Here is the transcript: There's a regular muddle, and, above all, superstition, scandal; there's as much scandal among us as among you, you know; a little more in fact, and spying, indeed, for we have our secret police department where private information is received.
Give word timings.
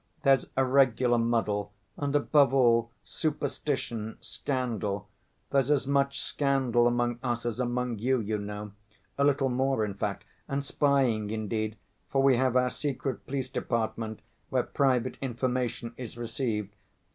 There's 0.23 0.47
a 0.57 0.65
regular 0.65 1.19
muddle, 1.19 1.71
and, 1.95 2.15
above 2.15 2.55
all, 2.55 2.89
superstition, 3.03 4.17
scandal; 4.19 5.07
there's 5.51 5.69
as 5.69 5.85
much 5.85 6.21
scandal 6.21 6.87
among 6.87 7.19
us 7.21 7.45
as 7.45 7.59
among 7.59 7.99
you, 7.99 8.19
you 8.19 8.39
know; 8.39 8.71
a 9.19 9.23
little 9.23 9.49
more 9.49 9.85
in 9.85 9.93
fact, 9.93 10.25
and 10.47 10.65
spying, 10.65 11.29
indeed, 11.29 11.75
for 12.09 12.23
we 12.23 12.35
have 12.37 12.55
our 12.55 12.71
secret 12.71 13.27
police 13.27 13.49
department 13.49 14.21
where 14.49 14.63
private 14.63 15.17
information 15.21 15.93
is 15.97 16.17
received. 16.17 16.73